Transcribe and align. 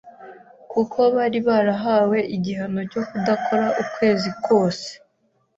kuko 0.71 0.99
bari 1.15 1.39
barahawe 1.47 2.17
igihano 2.35 2.79
cyo 2.91 3.01
kudakora 3.09 3.67
ukwezi 3.83 4.29
kose 4.45 4.89